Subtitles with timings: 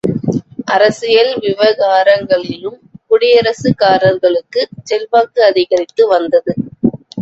[0.71, 2.79] அரசியல் விவகாரங்களிலும்
[3.11, 6.53] குடியரசுக்காரர்களுக்குச் செல்வாக்கு அதிகரித்து வந்தது.